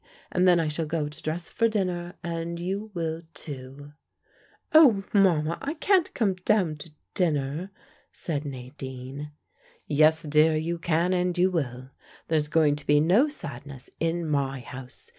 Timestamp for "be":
12.87-12.99